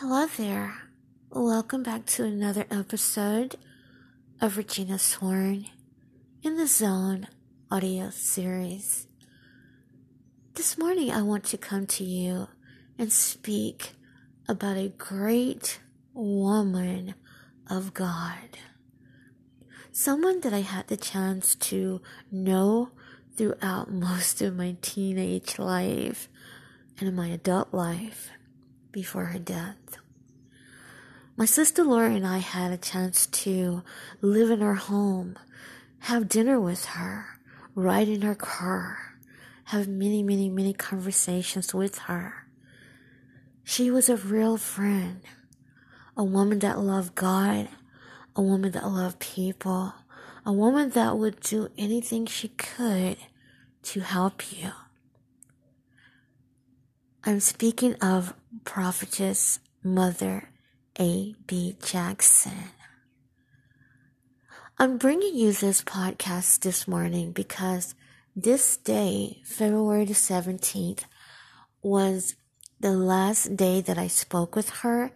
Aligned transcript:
Hello 0.00 0.26
there. 0.36 0.82
Welcome 1.28 1.82
back 1.82 2.06
to 2.06 2.22
another 2.22 2.66
episode 2.70 3.56
of 4.40 4.56
Regina 4.56 4.96
Sworn 4.96 5.66
in 6.40 6.56
the 6.56 6.68
Zone 6.68 7.26
audio 7.68 8.10
series. 8.10 9.08
This 10.54 10.78
morning, 10.78 11.10
I 11.10 11.22
want 11.22 11.42
to 11.46 11.58
come 11.58 11.84
to 11.88 12.04
you 12.04 12.46
and 12.96 13.12
speak 13.12 13.94
about 14.48 14.76
a 14.76 14.90
great 14.96 15.80
woman 16.14 17.16
of 17.68 17.92
God. 17.92 18.56
Someone 19.90 20.42
that 20.42 20.52
I 20.52 20.60
had 20.60 20.86
the 20.86 20.96
chance 20.96 21.56
to 21.56 22.00
know 22.30 22.92
throughout 23.36 23.90
most 23.92 24.42
of 24.42 24.54
my 24.54 24.76
teenage 24.80 25.58
life 25.58 26.28
and 27.00 27.16
my 27.16 27.26
adult 27.26 27.74
life 27.74 28.30
before 28.98 29.26
her 29.26 29.38
death. 29.38 29.98
My 31.36 31.44
sister 31.44 31.84
Laura 31.84 32.10
and 32.10 32.26
I 32.26 32.38
had 32.38 32.72
a 32.72 32.76
chance 32.76 33.26
to 33.26 33.84
live 34.20 34.50
in 34.50 34.58
her 34.58 34.74
home, 34.74 35.38
have 36.00 36.28
dinner 36.28 36.58
with 36.58 36.84
her, 36.96 37.38
ride 37.76 38.08
in 38.08 38.22
her 38.22 38.34
car, 38.34 38.98
have 39.66 39.86
many, 39.86 40.24
many, 40.24 40.48
many 40.48 40.72
conversations 40.72 41.72
with 41.72 41.98
her. 42.10 42.48
She 43.62 43.88
was 43.88 44.08
a 44.08 44.16
real 44.16 44.56
friend, 44.56 45.20
a 46.16 46.24
woman 46.24 46.58
that 46.58 46.80
loved 46.80 47.14
God, 47.14 47.68
a 48.34 48.42
woman 48.42 48.72
that 48.72 48.90
loved 48.90 49.20
people, 49.20 49.94
a 50.44 50.52
woman 50.52 50.90
that 50.90 51.16
would 51.16 51.38
do 51.38 51.68
anything 51.78 52.26
she 52.26 52.48
could 52.48 53.18
to 53.84 54.00
help 54.00 54.50
you. 54.50 54.72
I'm 57.24 57.40
speaking 57.40 57.96
of 57.96 58.32
prophetess 58.64 59.58
Mother 59.82 60.50
A.B. 61.00 61.76
Jackson. 61.84 62.70
I'm 64.78 64.98
bringing 64.98 65.34
you 65.34 65.52
this 65.52 65.82
podcast 65.82 66.60
this 66.60 66.86
morning 66.86 67.32
because 67.32 67.96
this 68.36 68.76
day, 68.76 69.42
February 69.44 70.04
the 70.04 70.14
17th, 70.14 71.02
was 71.82 72.36
the 72.78 72.92
last 72.92 73.56
day 73.56 73.80
that 73.80 73.98
I 73.98 74.06
spoke 74.06 74.54
with 74.54 74.70
her, 74.70 75.10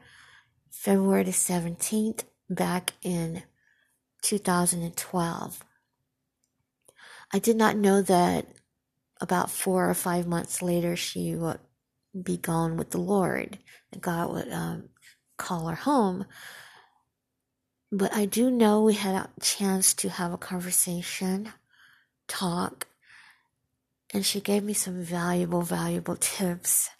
February 0.70 1.22
the 1.22 1.30
17th, 1.30 2.24
back 2.50 2.94
in 3.02 3.44
2012. 4.22 5.64
I 7.32 7.38
did 7.38 7.56
not 7.56 7.76
know 7.76 8.02
that 8.02 8.48
about 9.20 9.52
four 9.52 9.88
or 9.88 9.94
five 9.94 10.26
months 10.26 10.62
later 10.62 10.96
she 10.96 11.36
would 11.36 11.60
be 12.20 12.36
gone 12.36 12.76
with 12.76 12.90
the 12.90 12.98
Lord, 13.00 13.58
that 13.92 14.00
God 14.02 14.32
would 14.32 14.52
um, 14.52 14.88
call 15.36 15.68
her 15.68 15.76
home. 15.76 16.26
But 17.90 18.14
I 18.14 18.24
do 18.24 18.50
know 18.50 18.82
we 18.82 18.94
had 18.94 19.14
a 19.14 19.30
chance 19.40 19.94
to 19.94 20.08
have 20.08 20.32
a 20.32 20.38
conversation, 20.38 21.52
talk, 22.26 22.86
and 24.14 24.24
she 24.24 24.40
gave 24.40 24.62
me 24.62 24.74
some 24.74 25.02
valuable, 25.02 25.62
valuable 25.62 26.16
tips. 26.16 26.90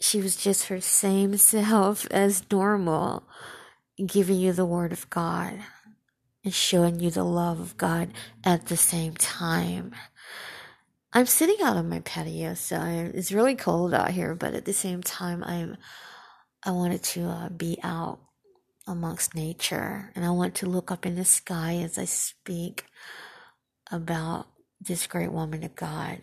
She 0.00 0.20
was 0.20 0.36
just 0.36 0.66
her 0.66 0.80
same 0.80 1.36
self 1.38 2.06
as 2.10 2.44
normal, 2.50 3.24
giving 4.04 4.38
you 4.38 4.52
the 4.52 4.66
Word 4.66 4.92
of 4.92 5.08
God 5.10 5.60
and 6.44 6.52
showing 6.52 7.00
you 7.00 7.10
the 7.10 7.24
love 7.24 7.60
of 7.60 7.76
God 7.76 8.10
at 8.44 8.66
the 8.66 8.76
same 8.76 9.14
time. 9.14 9.92
I'm 11.14 11.26
sitting 11.26 11.62
out 11.62 11.76
on 11.76 11.90
my 11.90 12.00
patio, 12.00 12.54
so 12.54 12.76
I'm, 12.76 13.12
it's 13.14 13.32
really 13.32 13.54
cold 13.54 13.92
out 13.92 14.10
here, 14.10 14.34
but 14.34 14.54
at 14.54 14.64
the 14.64 14.72
same 14.72 15.02
time, 15.02 15.44
I'm 15.44 15.76
I 16.64 16.70
wanted 16.70 17.02
to 17.02 17.24
uh, 17.24 17.48
be 17.48 17.78
out 17.82 18.20
amongst 18.86 19.34
nature, 19.34 20.12
and 20.14 20.24
I 20.24 20.30
want 20.30 20.54
to 20.56 20.66
look 20.66 20.90
up 20.90 21.04
in 21.04 21.16
the 21.16 21.24
sky 21.24 21.80
as 21.82 21.98
I 21.98 22.04
speak 22.04 22.84
about 23.90 24.46
this 24.80 25.06
great 25.06 25.32
woman 25.32 25.64
of 25.64 25.74
God. 25.74 26.20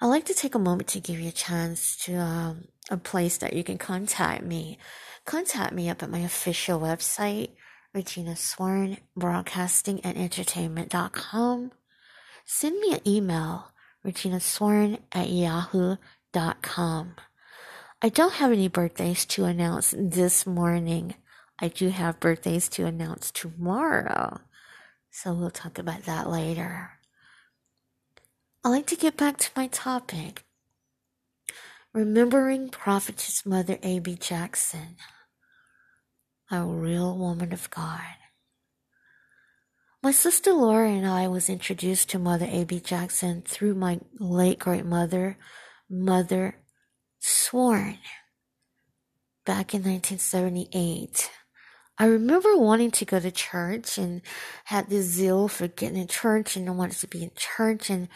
I'd 0.00 0.06
like 0.06 0.24
to 0.26 0.34
take 0.34 0.54
a 0.54 0.58
moment 0.58 0.88
to 0.88 1.00
give 1.00 1.20
you 1.20 1.28
a 1.28 1.32
chance 1.32 1.96
to 2.04 2.16
um, 2.16 2.64
a 2.90 2.96
place 2.96 3.36
that 3.38 3.52
you 3.52 3.62
can 3.62 3.78
contact 3.78 4.42
me. 4.42 4.78
Contact 5.26 5.74
me 5.74 5.90
up 5.90 6.02
at 6.02 6.10
my 6.10 6.20
official 6.20 6.80
website, 6.80 7.50
Regina 7.92 8.34
Sworn 8.36 8.96
Broadcasting 9.14 10.00
and 10.00 10.16
Entertainment.com 10.16 11.72
send 12.52 12.80
me 12.80 12.92
an 12.92 13.00
email, 13.06 13.70
reginasworn 14.04 14.98
at 15.12 15.30
yahoo.com. 15.30 17.14
I 18.02 18.08
don't 18.08 18.32
have 18.34 18.50
any 18.50 18.66
birthdays 18.66 19.24
to 19.26 19.44
announce 19.44 19.94
this 19.96 20.48
morning. 20.48 21.14
I 21.60 21.68
do 21.68 21.90
have 21.90 22.18
birthdays 22.18 22.68
to 22.70 22.86
announce 22.86 23.30
tomorrow. 23.30 24.40
So 25.12 25.32
we'll 25.32 25.52
talk 25.52 25.78
about 25.78 26.02
that 26.06 26.28
later. 26.28 26.98
I'd 28.64 28.70
like 28.70 28.86
to 28.88 28.96
get 28.96 29.16
back 29.16 29.36
to 29.38 29.50
my 29.54 29.68
topic. 29.68 30.42
Remembering 31.92 32.68
Prophetess 32.68 33.46
Mother 33.46 33.78
A.B. 33.84 34.16
Jackson, 34.16 34.96
a 36.50 36.64
real 36.64 37.16
woman 37.16 37.52
of 37.52 37.70
God. 37.70 38.19
My 40.02 40.12
sister 40.12 40.54
Laura 40.54 40.88
and 40.88 41.06
I 41.06 41.28
was 41.28 41.50
introduced 41.50 42.08
to 42.08 42.18
Mother 42.18 42.46
A.B. 42.48 42.80
Jackson 42.80 43.42
through 43.42 43.74
my 43.74 44.00
late 44.18 44.58
great 44.58 44.86
mother, 44.86 45.36
Mother 45.90 46.54
Sworn, 47.18 47.98
back 49.44 49.74
in 49.74 49.82
1978. 49.82 51.30
I 51.98 52.06
remember 52.06 52.56
wanting 52.56 52.90
to 52.92 53.04
go 53.04 53.20
to 53.20 53.30
church 53.30 53.98
and 53.98 54.22
had 54.64 54.88
this 54.88 55.04
zeal 55.04 55.48
for 55.48 55.68
getting 55.68 55.98
in 55.98 56.08
church 56.08 56.56
and 56.56 56.66
I 56.66 56.72
wanted 56.72 56.96
to 57.00 57.06
be 57.06 57.22
in 57.22 57.32
church 57.36 57.90
and 57.90 58.08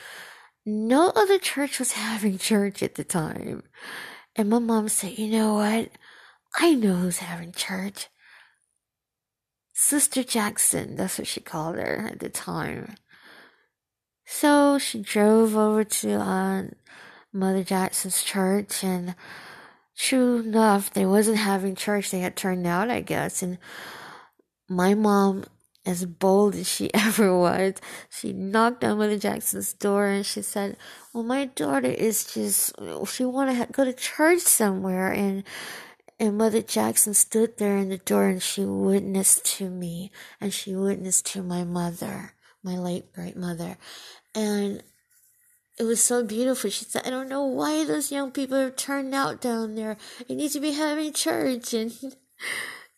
no 0.64 1.10
other 1.14 1.38
church 1.38 1.78
was 1.78 1.92
having 2.08 2.38
church 2.38 2.82
at 2.82 2.94
the 2.94 3.04
time. 3.04 3.62
And 4.34 4.48
my 4.48 4.58
mom 4.58 4.88
said, 4.88 5.18
you 5.18 5.26
know 5.26 5.56
what? 5.56 5.90
I 6.56 6.72
know 6.72 6.94
who's 6.94 7.18
having 7.18 7.52
church. 7.52 8.08
Sister 9.76 10.22
Jackson, 10.22 10.94
that's 10.94 11.18
what 11.18 11.26
she 11.26 11.40
called 11.40 11.74
her 11.74 12.08
at 12.12 12.20
the 12.20 12.28
time. 12.28 12.94
So 14.24 14.78
she 14.78 15.02
drove 15.02 15.56
over 15.56 15.82
to 15.82 16.12
uh, 16.12 16.62
Mother 17.32 17.64
Jackson's 17.64 18.22
church, 18.22 18.84
and 18.84 19.16
true 19.96 20.38
enough, 20.38 20.92
they 20.92 21.04
wasn't 21.04 21.38
having 21.38 21.74
church. 21.74 22.12
They 22.12 22.20
had 22.20 22.36
turned 22.36 22.68
out, 22.68 22.88
I 22.88 23.00
guess. 23.00 23.42
And 23.42 23.58
my 24.68 24.94
mom, 24.94 25.44
as 25.84 26.06
bold 26.06 26.54
as 26.54 26.68
she 26.68 26.88
ever 26.94 27.36
was, 27.36 27.74
she 28.08 28.32
knocked 28.32 28.84
on 28.84 28.98
Mother 28.98 29.18
Jackson's 29.18 29.72
door 29.72 30.06
and 30.06 30.24
she 30.24 30.40
said, 30.40 30.76
"Well, 31.12 31.24
my 31.24 31.46
daughter 31.46 31.88
is 31.90 32.32
just 32.32 32.76
she 33.08 33.24
want 33.24 33.50
to 33.50 33.72
go 33.72 33.84
to 33.84 33.92
church 33.92 34.40
somewhere, 34.40 35.10
and 35.10 35.42
and 36.18 36.38
Mother 36.38 36.62
Jackson 36.62 37.14
stood 37.14 37.58
there 37.58 37.76
in 37.76 37.88
the 37.88 37.98
door 37.98 38.26
and 38.28 38.42
she 38.42 38.64
witnessed 38.64 39.44
to 39.56 39.68
me 39.68 40.12
and 40.40 40.54
she 40.54 40.74
witnessed 40.74 41.26
to 41.26 41.42
my 41.42 41.64
mother, 41.64 42.34
my 42.62 42.76
late 42.76 43.12
great 43.12 43.36
mother. 43.36 43.76
And 44.34 44.82
it 45.76 45.82
was 45.82 46.02
so 46.02 46.24
beautiful. 46.24 46.70
She 46.70 46.84
said, 46.84 47.02
I 47.04 47.10
don't 47.10 47.28
know 47.28 47.44
why 47.44 47.84
those 47.84 48.12
young 48.12 48.30
people 48.30 48.56
are 48.58 48.70
turned 48.70 49.14
out 49.14 49.40
down 49.40 49.74
there. 49.74 49.96
They 50.28 50.36
need 50.36 50.52
to 50.52 50.60
be 50.60 50.72
having 50.72 51.12
church. 51.12 51.74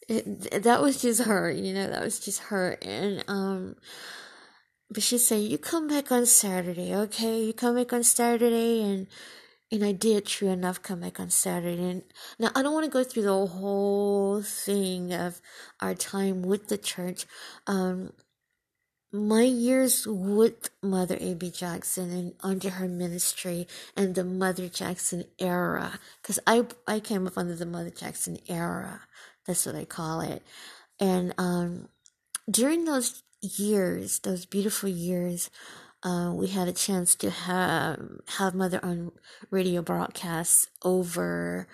And 0.08 0.46
it, 0.52 0.62
that 0.62 0.80
was 0.80 1.02
just 1.02 1.24
her, 1.24 1.50
you 1.50 1.74
know, 1.74 1.88
that 1.88 2.04
was 2.04 2.20
just 2.20 2.38
her. 2.44 2.78
And, 2.80 3.24
um, 3.26 3.74
but 4.88 5.02
she 5.02 5.18
said, 5.18 5.42
you 5.42 5.58
come 5.58 5.88
back 5.88 6.12
on 6.12 6.26
Saturday, 6.26 6.94
okay? 6.94 7.42
You 7.42 7.52
come 7.52 7.74
back 7.74 7.92
on 7.92 8.04
Saturday 8.04 8.82
and, 8.82 9.08
and 9.72 9.84
I 9.84 9.92
did, 9.92 10.26
true 10.26 10.48
enough, 10.48 10.82
come 10.82 11.00
back 11.00 11.18
on 11.18 11.30
Saturday. 11.30 11.90
And 11.90 12.02
now 12.38 12.50
I 12.54 12.62
don't 12.62 12.72
want 12.72 12.84
to 12.84 12.90
go 12.90 13.02
through 13.04 13.24
the 13.24 13.46
whole 13.46 14.42
thing 14.42 15.12
of 15.12 15.40
our 15.80 15.94
time 15.94 16.42
with 16.42 16.68
the 16.68 16.78
church. 16.78 17.26
Um, 17.66 18.12
my 19.12 19.42
years 19.42 20.06
with 20.06 20.70
Mother 20.82 21.16
A.B. 21.20 21.50
Jackson 21.50 22.10
and 22.10 22.34
under 22.42 22.70
her 22.70 22.88
ministry 22.88 23.66
and 23.96 24.14
the 24.14 24.24
Mother 24.24 24.68
Jackson 24.68 25.24
era, 25.38 25.98
because 26.20 26.38
I 26.46 26.66
I 26.86 27.00
came 27.00 27.26
up 27.26 27.38
under 27.38 27.54
the 27.54 27.66
Mother 27.66 27.90
Jackson 27.90 28.38
era. 28.48 29.02
That's 29.46 29.64
what 29.64 29.76
I 29.76 29.84
call 29.84 30.20
it. 30.20 30.42
And 31.00 31.34
um, 31.38 31.88
during 32.50 32.84
those 32.84 33.22
years, 33.40 34.18
those 34.20 34.44
beautiful 34.44 34.88
years, 34.88 35.50
uh, 36.06 36.30
we 36.32 36.46
had 36.46 36.68
a 36.68 36.72
chance 36.72 37.16
to 37.16 37.30
have 37.30 38.00
have 38.38 38.54
mother 38.54 38.78
on 38.80 39.10
radio 39.50 39.82
broadcasts 39.82 40.68
over 40.84 41.66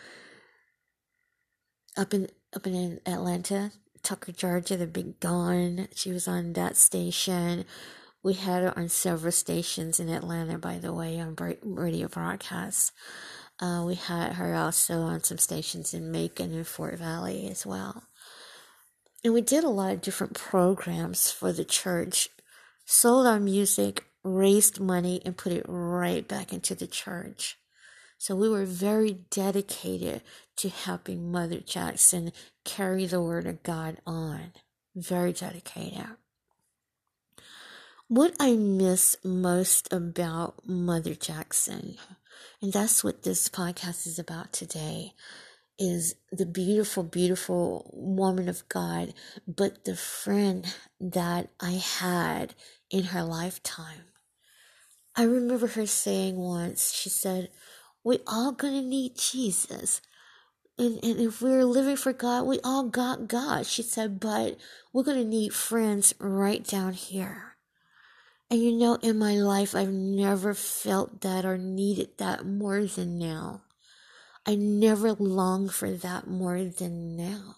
up 1.98 2.14
in 2.14 2.28
up 2.56 2.66
in 2.66 2.98
Atlanta, 3.04 3.72
Tucker, 4.02 4.32
Georgia, 4.32 4.78
the 4.78 4.86
Big 4.86 5.20
Dawn. 5.20 5.86
She 5.94 6.12
was 6.12 6.26
on 6.26 6.54
that 6.54 6.78
station. 6.78 7.66
We 8.22 8.32
had 8.32 8.62
her 8.62 8.72
on 8.74 8.88
several 8.88 9.32
stations 9.32 10.00
in 10.00 10.08
Atlanta, 10.08 10.56
by 10.56 10.78
the 10.78 10.94
way, 10.94 11.20
on 11.20 11.36
radio 11.62 12.08
broadcasts. 12.08 12.90
Uh, 13.60 13.84
we 13.86 13.96
had 13.96 14.34
her 14.34 14.54
also 14.54 15.00
on 15.00 15.22
some 15.24 15.38
stations 15.38 15.92
in 15.92 16.10
Macon 16.10 16.54
and 16.54 16.66
Fort 16.66 16.98
Valley 16.98 17.48
as 17.50 17.66
well. 17.66 18.04
And 19.22 19.34
we 19.34 19.42
did 19.42 19.62
a 19.62 19.68
lot 19.68 19.92
of 19.92 20.00
different 20.00 20.34
programs 20.34 21.30
for 21.30 21.52
the 21.52 21.66
church, 21.66 22.30
sold 22.86 23.26
our 23.26 23.38
music, 23.38 24.04
raised 24.24 24.80
money, 24.80 25.20
and 25.24 25.36
put 25.36 25.52
it 25.52 25.64
right 25.68 26.26
back 26.26 26.52
into 26.52 26.74
the 26.74 26.86
church. 26.86 27.58
So 28.18 28.36
we 28.36 28.48
were 28.48 28.64
very 28.64 29.18
dedicated 29.30 30.22
to 30.58 30.68
helping 30.68 31.32
Mother 31.32 31.58
Jackson 31.58 32.32
carry 32.64 33.06
the 33.06 33.20
word 33.20 33.46
of 33.46 33.62
God 33.62 33.98
on. 34.06 34.52
Very 34.94 35.32
dedicated. 35.32 36.06
What 38.06 38.36
I 38.38 38.54
miss 38.56 39.16
most 39.24 39.92
about 39.92 40.68
Mother 40.68 41.14
Jackson, 41.14 41.96
and 42.60 42.72
that's 42.72 43.02
what 43.02 43.22
this 43.22 43.48
podcast 43.48 44.06
is 44.06 44.18
about 44.18 44.52
today, 44.52 45.14
is 45.78 46.14
the 46.30 46.46
beautiful, 46.46 47.02
beautiful 47.02 47.90
woman 47.92 48.48
of 48.48 48.68
God, 48.68 49.14
but 49.48 49.84
the 49.84 49.96
friend 49.96 50.72
that 51.00 51.48
I 51.58 51.72
had 51.72 52.54
in 52.90 53.04
her 53.04 53.24
lifetime. 53.24 54.04
I 55.14 55.24
remember 55.24 55.66
her 55.66 55.86
saying 55.86 56.36
once, 56.36 56.92
she 56.92 57.08
said, 57.08 57.50
We 58.02 58.20
all 58.26 58.52
gonna 58.52 58.82
need 58.82 59.16
Jesus. 59.16 60.00
And, 60.78 60.98
and 61.04 61.20
if 61.20 61.42
we're 61.42 61.64
living 61.64 61.96
for 61.96 62.12
God, 62.12 62.46
we 62.46 62.58
all 62.64 62.84
got 62.84 63.28
God. 63.28 63.66
She 63.66 63.82
said, 63.82 64.18
but 64.18 64.56
we're 64.92 65.02
gonna 65.02 65.24
need 65.24 65.52
friends 65.52 66.14
right 66.18 66.64
down 66.64 66.94
here. 66.94 67.56
And 68.50 68.60
you 68.60 68.72
know, 68.72 68.96
in 68.96 69.18
my 69.18 69.34
life, 69.34 69.74
I've 69.74 69.92
never 69.92 70.54
felt 70.54 71.20
that 71.20 71.44
or 71.44 71.56
needed 71.56 72.18
that 72.18 72.46
more 72.46 72.84
than 72.84 73.18
now. 73.18 73.62
I 74.44 74.56
never 74.56 75.12
long 75.12 75.68
for 75.68 75.90
that 75.90 76.26
more 76.26 76.64
than 76.64 77.16
now. 77.16 77.54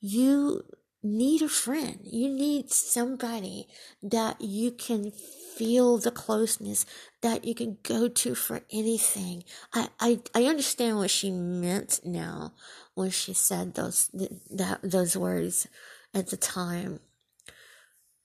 You 0.00 0.64
need 1.02 1.42
a 1.42 1.48
friend. 1.48 2.00
You 2.04 2.28
need 2.28 2.70
somebody 2.70 3.68
that 4.02 4.40
you 4.40 4.70
can 4.70 5.12
feel 5.56 5.98
the 5.98 6.10
closeness 6.10 6.86
that 7.20 7.44
you 7.44 7.54
can 7.54 7.76
go 7.82 8.08
to 8.08 8.34
for 8.34 8.62
anything. 8.72 9.44
I, 9.74 9.88
I, 10.00 10.20
I 10.34 10.44
understand 10.44 10.96
what 10.96 11.10
she 11.10 11.30
meant 11.30 12.00
now 12.04 12.54
when 12.94 13.10
she 13.10 13.34
said 13.34 13.74
those, 13.74 14.08
that, 14.50 14.80
those 14.82 15.16
words 15.16 15.66
at 16.14 16.28
the 16.28 16.36
time 16.36 17.00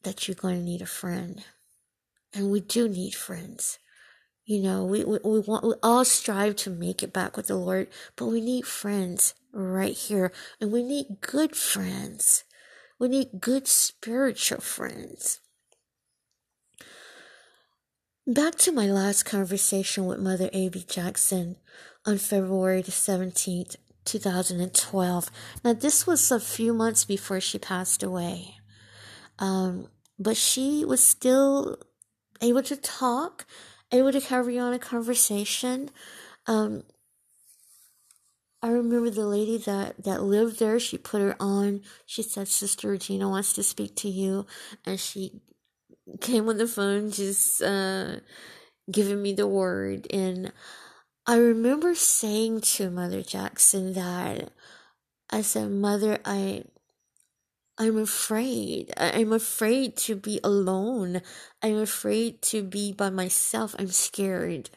that 0.03 0.27
you're 0.27 0.35
going 0.35 0.55
to 0.55 0.63
need 0.63 0.81
a 0.81 0.85
friend. 0.85 1.43
And 2.33 2.51
we 2.51 2.61
do 2.61 2.87
need 2.87 3.15
friends. 3.15 3.79
You 4.45 4.61
know, 4.61 4.85
we, 4.85 5.03
we, 5.03 5.17
we 5.25 5.39
want, 5.39 5.65
we 5.65 5.73
all 5.83 6.05
strive 6.05 6.55
to 6.57 6.69
make 6.69 7.01
it 7.01 7.11
back 7.11 7.35
with 7.35 7.47
the 7.47 7.55
Lord, 7.55 7.87
but 8.15 8.27
we 8.27 8.39
need 8.39 8.65
friends 8.65 9.33
right 9.51 9.93
here. 9.93 10.31
And 10.61 10.71
we 10.71 10.83
need 10.83 11.17
good 11.19 11.55
friends. 11.55 12.44
We 12.99 13.07
need 13.09 13.41
good 13.41 13.67
spiritual 13.67 14.61
friends. 14.61 15.39
Back 18.27 18.55
to 18.59 18.71
my 18.71 18.87
last 18.87 19.23
conversation 19.23 20.05
with 20.05 20.19
Mother 20.19 20.49
A.B. 20.51 20.85
Jackson 20.87 21.57
on 22.05 22.17
February 22.17 22.81
the 22.81 22.91
17th, 22.91 23.75
2012. 24.05 25.31
Now, 25.63 25.73
this 25.73 26.07
was 26.07 26.31
a 26.31 26.39
few 26.39 26.73
months 26.73 27.05
before 27.05 27.39
she 27.39 27.59
passed 27.59 28.01
away. 28.01 28.55
Um, 29.37 29.89
but 30.17 30.37
she 30.37 30.85
was 30.85 31.05
still 31.05 31.77
able 32.41 32.63
to 32.63 32.75
talk 32.77 33.45
able 33.91 34.11
to 34.11 34.21
carry 34.21 34.57
on 34.57 34.73
a 34.73 34.79
conversation. 34.79 35.89
Um, 36.47 36.83
I 38.65 38.69
remember 38.69 39.11
the 39.11 39.27
lady 39.27 39.59
that, 39.59 40.03
that 40.05 40.23
lived 40.23 40.57
there, 40.57 40.79
she 40.79 40.97
put 40.97 41.21
her 41.21 41.35
on. 41.39 41.83
She 42.07 42.23
said, 42.23 42.47
Sister 42.47 42.89
Regina 42.89 43.29
wants 43.29 43.53
to 43.53 43.61
speak 43.61 43.95
to 43.97 44.09
you. 44.09 44.47
And 44.83 44.99
she 44.99 45.39
came 46.19 46.49
on 46.49 46.57
the 46.57 46.65
phone 46.65 47.11
just 47.11 47.61
uh, 47.61 48.21
giving 48.91 49.21
me 49.21 49.33
the 49.33 49.45
word. 49.45 50.07
And 50.11 50.51
I 51.27 51.37
remember 51.37 51.93
saying 51.93 52.61
to 52.61 52.89
Mother 52.89 53.21
Jackson 53.21 53.93
that 53.93 54.49
I 55.29 55.43
said, 55.43 55.69
Mother, 55.69 56.17
I 56.25 56.63
I'm 57.77 57.99
afraid. 57.99 58.93
I'm 58.97 59.31
afraid 59.31 59.95
to 59.97 60.15
be 60.15 60.39
alone. 60.43 61.21
I'm 61.61 61.77
afraid 61.77 62.41
to 62.43 62.63
be 62.63 62.93
by 62.93 63.11
myself. 63.11 63.75
I'm 63.77 63.89
scared. 63.89 64.71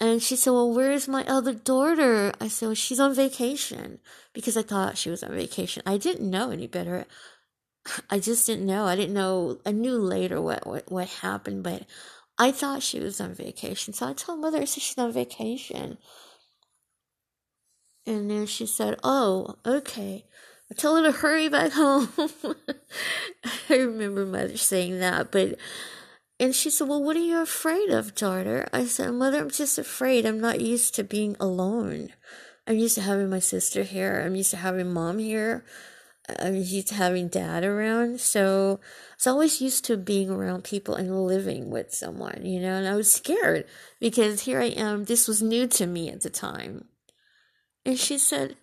And 0.00 0.22
she 0.22 0.36
said, 0.36 0.52
Well, 0.52 0.72
where's 0.72 1.08
my 1.08 1.24
other 1.26 1.52
daughter? 1.54 2.32
I 2.40 2.48
said, 2.48 2.66
Well, 2.66 2.74
she's 2.74 3.00
on 3.00 3.14
vacation 3.14 3.98
because 4.32 4.56
I 4.56 4.62
thought 4.62 4.98
she 4.98 5.10
was 5.10 5.22
on 5.22 5.32
vacation. 5.32 5.82
I 5.86 5.96
didn't 5.96 6.30
know 6.30 6.50
any 6.50 6.66
better. 6.66 7.06
I 8.10 8.18
just 8.20 8.46
didn't 8.46 8.66
know. 8.66 8.86
I 8.86 8.96
didn't 8.96 9.14
know. 9.14 9.58
I 9.66 9.72
knew 9.72 9.98
later 9.98 10.40
what, 10.40 10.66
what, 10.66 10.90
what 10.90 11.08
happened, 11.08 11.64
but 11.64 11.84
I 12.38 12.52
thought 12.52 12.82
she 12.82 13.00
was 13.00 13.20
on 13.20 13.34
vacation. 13.34 13.92
So 13.92 14.06
I 14.06 14.12
told 14.12 14.40
mother, 14.40 14.58
I 14.58 14.64
said, 14.64 14.82
She's 14.82 14.98
on 14.98 15.12
vacation. 15.12 15.98
And 18.06 18.30
then 18.30 18.46
she 18.46 18.66
said, 18.66 18.98
Oh, 19.02 19.56
okay. 19.66 20.24
I 20.70 20.74
told 20.74 21.04
her 21.04 21.10
to 21.10 21.18
hurry 21.18 21.48
back 21.48 21.72
home. 21.74 22.08
I 23.68 23.76
remember 23.76 24.24
mother 24.24 24.56
saying 24.56 25.00
that, 25.00 25.32
but 25.32 25.58
and 26.40 26.54
she 26.54 26.70
said, 26.70 26.88
Well, 26.88 27.02
what 27.02 27.16
are 27.16 27.20
you 27.20 27.40
afraid 27.40 27.90
of, 27.90 28.14
daughter? 28.14 28.68
I 28.72 28.84
said, 28.86 29.12
Mother, 29.12 29.40
I'm 29.40 29.50
just 29.50 29.78
afraid. 29.78 30.24
I'm 30.24 30.40
not 30.40 30.60
used 30.60 30.94
to 30.94 31.04
being 31.04 31.36
alone. 31.40 32.10
I'm 32.66 32.76
used 32.76 32.96
to 32.96 33.02
having 33.02 33.30
my 33.30 33.38
sister 33.38 33.82
here. 33.82 34.22
I'm 34.24 34.34
used 34.34 34.50
to 34.50 34.58
having 34.58 34.92
mom 34.92 35.18
here. 35.18 35.64
I'm 36.38 36.54
used 36.56 36.88
to 36.88 36.94
having 36.94 37.28
dad 37.28 37.64
around. 37.64 38.20
So 38.20 38.80
I 38.82 39.14
was 39.16 39.26
always 39.26 39.60
used 39.62 39.84
to 39.86 39.96
being 39.96 40.30
around 40.30 40.64
people 40.64 40.94
and 40.94 41.26
living 41.26 41.70
with 41.70 41.94
someone, 41.94 42.44
you 42.44 42.60
know, 42.60 42.74
and 42.74 42.86
I 42.86 42.94
was 42.94 43.10
scared 43.10 43.64
because 43.98 44.42
here 44.42 44.60
I 44.60 44.66
am. 44.66 45.04
This 45.04 45.26
was 45.26 45.42
new 45.42 45.66
to 45.68 45.86
me 45.86 46.10
at 46.10 46.20
the 46.20 46.30
time. 46.30 46.84
And 47.86 47.98
she 47.98 48.18
said, 48.18 48.56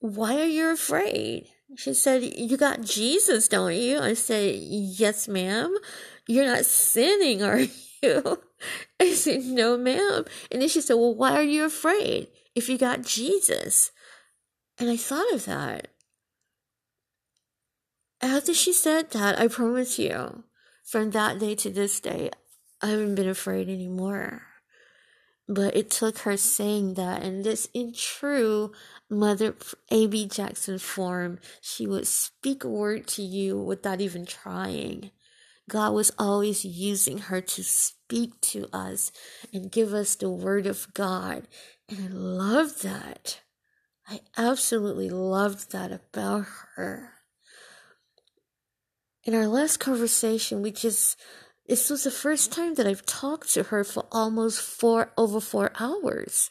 why 0.00 0.40
are 0.40 0.46
you 0.46 0.70
afraid? 0.70 1.48
She 1.76 1.92
said, 1.94 2.22
You 2.22 2.56
got 2.56 2.80
Jesus, 2.80 3.48
don't 3.48 3.74
you? 3.74 4.00
I 4.00 4.14
said, 4.14 4.56
Yes, 4.58 5.28
ma'am. 5.28 5.76
You're 6.30 6.46
not 6.46 6.64
sinning, 6.64 7.42
are 7.42 7.66
you? 8.02 8.42
I 9.00 9.12
said, 9.14 9.42
No, 9.42 9.76
ma'am. 9.76 10.24
And 10.52 10.62
then 10.62 10.68
she 10.68 10.80
said, 10.80 10.94
Well, 10.94 11.14
why 11.14 11.32
are 11.32 11.42
you 11.42 11.64
afraid 11.64 12.28
if 12.54 12.68
you 12.68 12.78
got 12.78 13.02
Jesus? 13.02 13.90
And 14.78 14.88
I 14.88 14.96
thought 14.96 15.32
of 15.32 15.44
that. 15.46 15.88
After 18.22 18.54
she 18.54 18.72
said 18.72 19.10
that, 19.10 19.40
I 19.40 19.48
promise 19.48 19.98
you, 19.98 20.44
from 20.84 21.10
that 21.10 21.40
day 21.40 21.56
to 21.56 21.70
this 21.70 21.98
day, 21.98 22.30
I 22.80 22.88
haven't 22.88 23.16
been 23.16 23.28
afraid 23.28 23.68
anymore. 23.68 24.42
But 25.48 25.74
it 25.74 25.90
took 25.90 26.18
her 26.18 26.36
saying 26.36 26.94
that, 26.94 27.24
and 27.24 27.42
this 27.42 27.68
in 27.74 27.92
true 27.92 28.70
Mother 29.10 29.56
A.B. 29.90 30.28
Jackson 30.28 30.78
form, 30.78 31.40
she 31.60 31.88
would 31.88 32.06
speak 32.06 32.62
a 32.62 32.68
word 32.68 33.08
to 33.08 33.22
you 33.22 33.58
without 33.58 34.00
even 34.00 34.24
trying. 34.24 35.10
God 35.70 35.94
was 35.94 36.12
always 36.18 36.64
using 36.64 37.18
her 37.18 37.40
to 37.40 37.64
speak 37.64 38.38
to 38.42 38.66
us 38.72 39.10
and 39.52 39.72
give 39.72 39.94
us 39.94 40.14
the 40.14 40.28
word 40.28 40.66
of 40.66 40.92
God. 40.92 41.48
And 41.88 41.98
I 42.04 42.08
loved 42.08 42.82
that. 42.82 43.40
I 44.06 44.20
absolutely 44.36 45.08
loved 45.08 45.72
that 45.72 45.92
about 45.92 46.46
her. 46.74 47.14
In 49.24 49.34
our 49.34 49.46
last 49.46 49.78
conversation, 49.78 50.60
we 50.60 50.72
just, 50.72 51.18
this 51.66 51.88
was 51.88 52.04
the 52.04 52.10
first 52.10 52.52
time 52.52 52.74
that 52.74 52.86
I've 52.86 53.06
talked 53.06 53.54
to 53.54 53.64
her 53.64 53.84
for 53.84 54.06
almost 54.12 54.60
four, 54.60 55.12
over 55.16 55.40
four 55.40 55.70
hours 55.78 56.50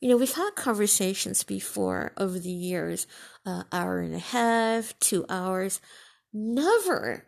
you 0.00 0.10
know, 0.10 0.16
we've 0.18 0.34
had 0.34 0.50
conversations 0.54 1.42
before 1.42 2.12
over 2.18 2.38
the 2.38 2.50
years, 2.50 3.06
uh, 3.46 3.62
hour 3.72 4.00
and 4.00 4.14
a 4.14 4.20
half, 4.20 4.98
two 4.98 5.24
hours. 5.28 5.80
Never 6.32 7.26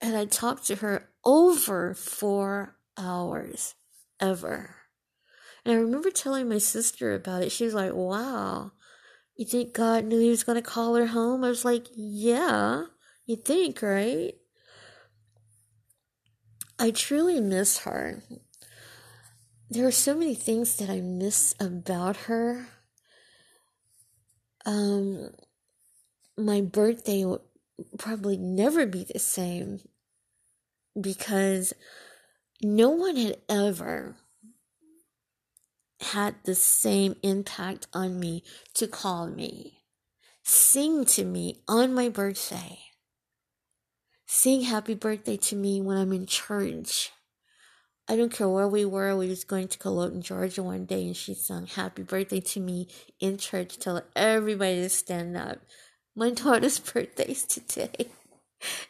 had 0.00 0.14
I 0.14 0.24
talked 0.24 0.66
to 0.66 0.76
her 0.76 1.10
over 1.24 1.94
four 1.94 2.76
hours, 2.96 3.74
ever. 4.20 4.76
And 5.64 5.74
I 5.74 5.78
remember 5.78 6.10
telling 6.10 6.48
my 6.48 6.58
sister 6.58 7.14
about 7.14 7.42
it. 7.42 7.50
She 7.50 7.64
was 7.64 7.74
like, 7.74 7.92
wow, 7.92 8.72
you 9.36 9.44
think 9.44 9.72
God 9.72 10.04
knew 10.04 10.20
he 10.20 10.30
was 10.30 10.44
going 10.44 10.56
to 10.56 10.62
call 10.62 10.94
her 10.94 11.06
home? 11.06 11.44
I 11.44 11.48
was 11.48 11.64
like, 11.64 11.86
yeah, 11.94 12.84
you 13.24 13.36
think, 13.36 13.82
right? 13.82 14.34
I 16.78 16.90
truly 16.90 17.40
miss 17.40 17.78
her 17.78 18.22
there 19.68 19.86
are 19.86 19.92
so 19.92 20.14
many 20.14 20.34
things 20.34 20.76
that 20.76 20.88
I 20.88 21.00
miss 21.00 21.54
about 21.58 22.16
her. 22.28 22.68
Um, 24.64 25.30
my 26.36 26.60
birthday 26.60 27.24
probably 27.98 28.36
never 28.36 28.86
be 28.86 29.04
the 29.04 29.18
same 29.18 29.80
because 30.98 31.72
no 32.62 32.90
one 32.90 33.16
had 33.16 33.36
ever, 33.48 34.16
had 36.00 36.36
the 36.44 36.54
same 36.54 37.16
impact 37.22 37.86
on 37.92 38.18
me 38.18 38.42
to 38.74 38.86
call 38.86 39.26
me, 39.26 39.80
sing 40.42 41.04
to 41.04 41.24
me 41.24 41.62
on 41.68 41.92
my 41.92 42.08
birthday, 42.08 42.78
sing 44.26 44.62
happy 44.62 44.94
birthday 44.94 45.36
to 45.36 45.56
me 45.56 45.80
when 45.80 45.96
I'm 45.96 46.12
in 46.12 46.26
church. 46.26 47.12
I 48.08 48.14
don't 48.14 48.32
care 48.32 48.48
where 48.48 48.68
we 48.68 48.84
were. 48.84 49.16
We 49.16 49.28
was 49.28 49.42
going 49.42 49.66
to 49.68 49.78
Cologne, 49.78 50.22
Georgia 50.22 50.62
one 50.62 50.84
day, 50.84 51.06
and 51.06 51.16
she 51.16 51.34
sung 51.34 51.66
happy 51.66 52.04
birthday 52.04 52.40
to 52.40 52.60
me 52.60 52.86
in 53.18 53.36
church, 53.36 53.78
tell 53.78 54.00
everybody 54.14 54.76
to 54.76 54.88
stand 54.88 55.36
up. 55.36 55.58
My 56.18 56.30
daughter's 56.30 56.78
birthday 56.78 57.32
is 57.32 57.44
today. 57.44 58.08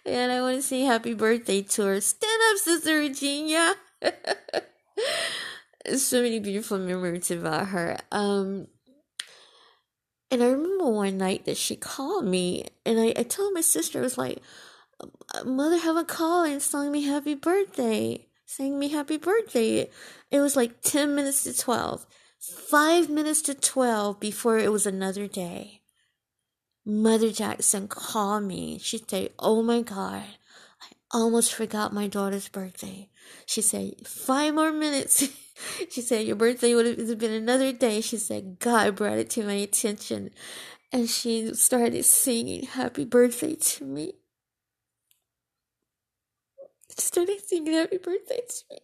And 0.04 0.30
I 0.30 0.40
want 0.40 0.56
to 0.56 0.62
say 0.62 0.82
happy 0.82 1.12
birthday 1.12 1.62
to 1.62 1.82
her. 1.82 2.00
Stand 2.00 2.40
up, 2.52 2.58
Sister 2.58 2.98
Regina. 2.98 3.74
so 5.96 6.22
many 6.22 6.38
beautiful 6.38 6.78
memories 6.78 7.32
about 7.32 7.66
her. 7.68 7.98
Um, 8.12 8.68
and 10.30 10.40
I 10.40 10.46
remember 10.46 10.88
one 10.88 11.18
night 11.18 11.46
that 11.46 11.56
she 11.56 11.74
called 11.74 12.24
me, 12.24 12.68
and 12.84 13.00
I, 13.00 13.12
I 13.16 13.24
told 13.24 13.54
my 13.54 13.60
sister, 13.60 13.98
I 13.98 14.02
was 14.02 14.16
like, 14.16 14.40
Mother 15.44 15.78
have 15.78 15.96
a 15.96 16.04
call 16.04 16.44
and 16.44 16.62
sung 16.62 16.92
me 16.92 17.02
happy 17.02 17.34
birthday. 17.34 18.28
Sang 18.46 18.78
me 18.78 18.88
happy 18.88 19.16
birthday. 19.16 19.90
It 20.30 20.40
was 20.40 20.54
like 20.54 20.80
10 20.82 21.16
minutes 21.16 21.42
to 21.42 21.56
12. 21.56 22.06
Five 22.38 23.10
minutes 23.10 23.42
to 23.42 23.54
12 23.54 24.20
before 24.20 24.58
it 24.58 24.70
was 24.70 24.86
another 24.86 25.26
day. 25.26 25.82
Mother 26.88 27.32
Jackson 27.32 27.88
called 27.88 28.44
me. 28.44 28.78
She 28.78 28.98
said, 28.98 29.30
Oh 29.40 29.60
my 29.60 29.82
God, 29.82 30.22
I 30.80 30.86
almost 31.10 31.52
forgot 31.52 31.92
my 31.92 32.06
daughter's 32.06 32.48
birthday. 32.48 33.08
She 33.44 33.60
said, 33.60 34.06
Five 34.06 34.54
more 34.54 34.70
minutes. 34.70 35.28
she 35.90 36.00
said, 36.00 36.28
Your 36.28 36.36
birthday 36.36 36.76
would 36.76 36.86
have 36.86 37.18
been 37.18 37.32
another 37.32 37.72
day. 37.72 38.00
She 38.00 38.16
said, 38.16 38.60
God 38.60 38.94
brought 38.94 39.18
it 39.18 39.30
to 39.30 39.42
my 39.44 39.54
attention. 39.54 40.30
And 40.92 41.10
she 41.10 41.52
started 41.54 42.04
singing 42.04 42.62
happy 42.62 43.04
birthday 43.04 43.56
to 43.56 43.84
me. 43.84 44.12
She 46.88 47.02
started 47.02 47.40
singing 47.44 47.72
happy 47.72 47.98
birthday 47.98 48.42
to 48.48 48.62
me. 48.70 48.78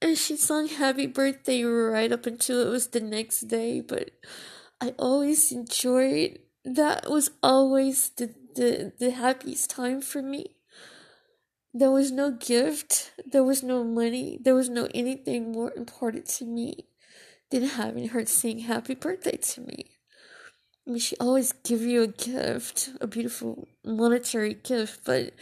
And 0.00 0.18
she 0.18 0.36
sung 0.36 0.68
happy 0.68 1.06
birthday 1.06 1.64
right 1.64 2.12
up 2.12 2.26
until 2.26 2.60
it 2.60 2.70
was 2.70 2.88
the 2.88 3.00
next 3.00 3.48
day, 3.48 3.80
but 3.80 4.10
I 4.80 4.94
always 4.98 5.50
enjoyed 5.50 6.38
that 6.64 7.10
was 7.10 7.30
always 7.42 8.10
the, 8.10 8.34
the, 8.54 8.92
the 8.98 9.10
happiest 9.10 9.70
time 9.70 10.00
for 10.00 10.22
me. 10.22 10.54
There 11.74 11.90
was 11.90 12.10
no 12.10 12.30
gift, 12.30 13.12
there 13.26 13.44
was 13.44 13.62
no 13.62 13.84
money, 13.84 14.38
there 14.40 14.54
was 14.54 14.68
no 14.68 14.88
anything 14.94 15.52
more 15.52 15.72
important 15.74 16.26
to 16.38 16.44
me 16.44 16.86
than 17.50 17.62
having 17.64 18.08
her 18.08 18.24
sing 18.26 18.60
happy 18.60 18.94
birthday 18.94 19.36
to 19.36 19.60
me. 19.62 19.90
I 20.86 20.90
mean, 20.90 21.00
she 21.00 21.16
always 21.18 21.52
give 21.52 21.82
you 21.82 22.02
a 22.02 22.06
gift, 22.06 22.90
a 23.00 23.06
beautiful 23.06 23.68
monetary 23.84 24.54
gift, 24.54 25.00
but 25.04 25.34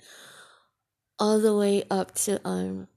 all 1.17 1.39
the 1.39 1.55
way 1.55 1.85
up 1.89 2.13
to, 2.15 2.45
um, 2.45 2.89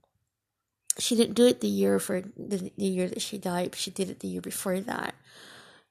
she 0.99 1.15
didn't 1.15 1.35
do 1.35 1.47
it 1.47 1.61
the 1.61 1.67
year 1.67 1.99
for 1.99 2.21
the, 2.21 2.71
the 2.77 2.85
year 2.85 3.07
that 3.07 3.21
she 3.21 3.37
died, 3.37 3.71
but 3.71 3.79
she 3.79 3.91
did 3.91 4.09
it 4.09 4.19
the 4.19 4.27
year 4.27 4.41
before 4.41 4.79
that. 4.79 5.15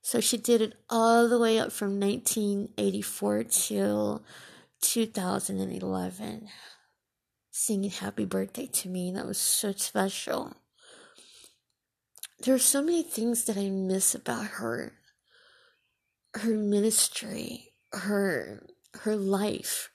So 0.02 0.20
she 0.20 0.36
did 0.36 0.60
it 0.60 0.74
all 0.88 1.28
the 1.28 1.38
way 1.38 1.58
up 1.58 1.72
from 1.72 1.98
1984 2.00 3.44
till 3.44 4.22
2011, 4.80 6.48
singing 7.50 7.90
happy 7.90 8.24
birthday 8.24 8.66
to 8.66 8.88
me. 8.88 9.10
That 9.12 9.26
was 9.26 9.38
so 9.38 9.72
special. 9.72 10.54
There 12.40 12.54
are 12.54 12.58
so 12.58 12.82
many 12.82 13.02
things 13.02 13.44
that 13.44 13.56
I 13.56 13.68
miss 13.68 14.14
about 14.14 14.46
her. 14.46 14.92
Her 16.34 16.54
ministry, 16.54 17.72
her 17.92 18.62
her 19.00 19.16
life, 19.16 19.90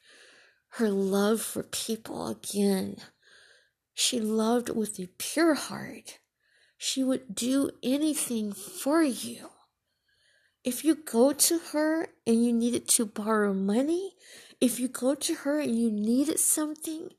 her 0.70 0.89
love 0.89 1.41
for 1.41 1.63
people 1.63 2.27
again 2.27 2.98
she 3.93 4.19
loved 4.19 4.69
with 4.69 5.00
a 5.00 5.07
pure 5.17 5.53
heart. 5.53 6.19
She 6.77 7.03
would 7.03 7.33
do 7.33 7.71
anything 7.81 8.51
for 8.51 9.03
you. 9.03 9.50
If 10.63 10.83
you 10.83 10.95
go 10.95 11.33
to 11.33 11.59
her 11.71 12.07
and 12.25 12.45
you 12.45 12.53
needed 12.53 12.88
to 12.89 13.05
borrow 13.05 13.53
money, 13.53 14.13
if 14.62 14.79
you 14.79 14.88
go 14.88 15.13
to 15.15 15.35
her 15.35 15.59
and 15.59 15.77
you 15.77 15.91
needed 15.91 16.39
something, 16.39 17.09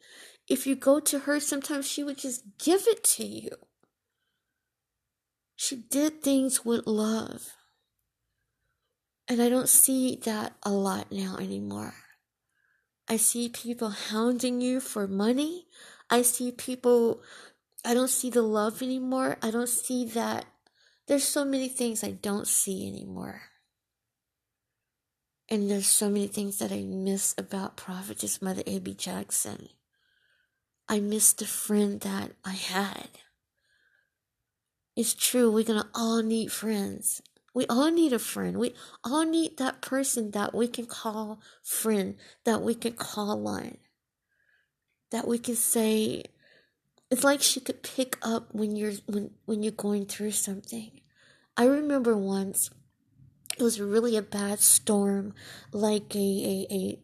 if 0.49 0.67
you 0.67 0.77
go 0.77 1.01
to 1.01 1.21
her, 1.21 1.41
sometimes 1.41 1.87
she 1.87 2.03
would 2.03 2.19
just 2.19 2.43
give 2.59 2.83
it 2.87 3.05
to 3.05 3.25
you. 3.25 3.51
She 5.57 5.77
did 5.77 6.23
things 6.23 6.65
with 6.65 6.87
love. 6.87 7.53
And 9.29 9.41
I 9.41 9.49
don't 9.49 9.69
see 9.69 10.17
that 10.25 10.55
a 10.63 10.71
lot 10.71 11.11
now 11.11 11.37
anymore. 11.39 11.95
I 13.09 13.17
see 13.17 13.49
people 13.49 13.91
hounding 13.91 14.61
you 14.61 14.81
for 14.81 15.07
money. 15.07 15.67
I 16.11 16.23
see 16.23 16.53
people, 16.53 17.23
I 17.85 17.95
don't 17.95 18.09
see 18.09 18.31
the 18.31 18.43
love 18.43 18.83
anymore. 18.83 19.37
I 19.43 19.51
don't 19.51 19.69
see 19.69 20.05
that. 20.07 20.47
There's 21.07 21.25
so 21.25 21.45
many 21.45 21.69
things 21.69 22.03
I 22.03 22.13
don't 22.13 22.47
see 22.47 22.87
anymore. 22.87 23.43
And 25.49 25.71
there's 25.71 25.89
so 25.89 26.09
many 26.09 26.27
things 26.27 26.59
that 26.59 26.73
I 26.73 26.83
miss 26.83 27.35
about 27.37 27.77
Prophetess 27.77 28.41
Mother 28.41 28.63
A.B. 28.67 28.95
Jackson. 28.95 29.69
I 30.89 31.01
miss 31.01 31.33
the 31.33 31.47
friend 31.47 32.01
that 32.01 32.33
I 32.45 32.53
had. 32.53 33.09
It's 34.97 35.15
true, 35.15 35.51
we're 35.51 35.65
gonna 35.65 35.91
all 35.95 36.23
need 36.23 36.53
friends. 36.53 37.21
We 37.53 37.67
all 37.67 37.91
need 37.91 38.13
a 38.13 38.19
friend. 38.19 38.59
We 38.59 38.75
all 39.05 39.25
need 39.25 39.59
that 39.59 39.81
person 39.81 40.33
that 40.33 40.55
we 40.55 40.67
can 40.67 40.87
call 40.87 41.41
friend, 41.63 42.17
that 42.45 42.63
we 42.63 42.75
can 42.75 42.93
call 42.95 43.47
on 43.47 43.79
that 45.15 45.29
we 45.29 45.39
could 45.39 45.57
say 45.57 46.25
it's 47.09 47.23
like 47.23 47.41
she 47.41 47.61
could 47.61 47.85
pick 47.85 48.19
up 48.21 48.53
when 48.53 48.75
you're 48.75 48.95
when 49.07 49.31
when 49.45 49.63
you're 49.63 49.71
going 49.71 50.07
through 50.07 50.33
something. 50.33 50.91
I 51.57 51.67
remember 51.67 52.17
once 52.17 52.69
it 53.57 53.63
was 53.63 53.81
really 53.81 54.17
a 54.17 54.23
bad 54.23 54.59
storm, 54.59 55.33
like 55.71 56.17
a, 56.17 56.19
a, 56.19 56.67
a 56.75 56.99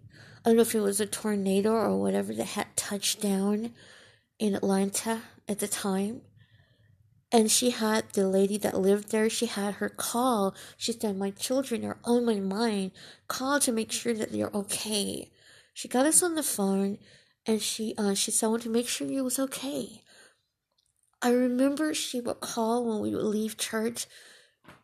I 0.45 0.49
don't 0.49 0.57
know 0.57 0.63
if 0.63 0.75
it 0.75 0.81
was 0.81 1.01
a 1.01 1.07
tornado 1.07 1.71
or 1.71 2.01
whatever 2.01 2.35
that 2.35 2.59
had 2.59 2.77
touched 2.77 3.21
down 3.21 3.75
in 4.41 4.57
Atlanta 4.57 5.23
at 5.49 5.61
the 5.61 5.69
time. 5.69 6.23
And 7.31 7.49
she 7.49 7.71
had 7.71 8.11
the 8.15 8.27
lady 8.27 8.59
that 8.59 8.77
lived 8.77 9.13
there, 9.13 9.31
she 9.31 9.47
had 9.47 9.75
her 9.75 9.89
call. 9.89 10.53
She 10.77 10.91
said, 10.91 11.17
My 11.17 11.31
children 11.31 11.85
are 11.85 11.99
on 12.03 12.25
my 12.25 12.41
mind. 12.41 12.91
Call 13.29 13.61
to 13.61 13.71
make 13.71 13.93
sure 13.93 14.15
that 14.15 14.33
they're 14.33 14.51
okay. 14.53 15.31
She 15.73 15.87
got 15.87 16.07
us 16.07 16.25
on 16.25 16.35
the 16.35 16.43
phone 16.43 16.99
and 17.47 17.61
she 17.61 17.95
uh, 17.97 18.15
she 18.15 18.31
said 18.31 18.47
I 18.47 18.51
want 18.51 18.63
to 18.63 18.71
make 18.71 18.89
sure 18.89 19.07
you 19.07 19.25
was 19.25 19.39
okay. 19.39 20.03
I 21.23 21.33
remember 21.33 21.93
she 21.93 22.21
would 22.21 22.41
call 22.41 22.85
when 22.85 23.01
we 23.01 23.15
would 23.15 23.25
leave 23.25 23.59
church. 23.59 24.07